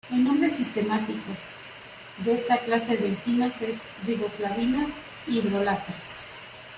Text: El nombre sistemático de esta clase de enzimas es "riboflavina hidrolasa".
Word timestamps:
El 0.09 0.23
nombre 0.23 0.49
sistemático 0.49 1.29
de 2.25 2.33
esta 2.33 2.57
clase 2.57 2.97
de 2.97 3.09
enzimas 3.09 3.61
es 3.61 3.83
"riboflavina 4.07 4.87
hidrolasa". 5.27 5.93